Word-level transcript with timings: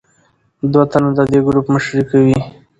دوه 0.71 0.83
تنه 0.91 1.09
د 1.17 1.19
دې 1.31 1.39
ګروپ 1.45 1.65
مشري 1.73 2.03
کوي. 2.09 2.37